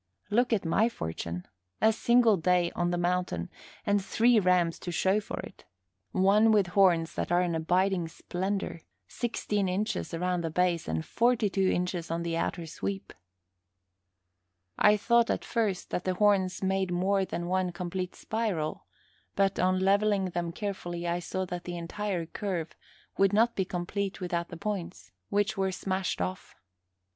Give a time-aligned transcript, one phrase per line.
[0.31, 1.47] Look at my fortune!
[1.79, 3.51] A single day on the mountain,
[3.85, 5.63] and three rams to show for it;
[6.11, 11.51] one with horns that are an abiding splendor sixteen inches around the base and forty
[11.51, 13.13] two inches on the outer sweep.
[14.75, 18.87] I thought at first that the horns made more than one complete spiral,
[19.35, 22.75] but, on leveling them carefully, I saw that the entire curve
[23.19, 26.55] would not be complete without the points, which were smashed off.